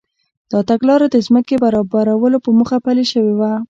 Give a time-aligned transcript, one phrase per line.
[0.51, 3.51] دا تګلاره د ځمکې برابرولو په موخه پلي شوې وه.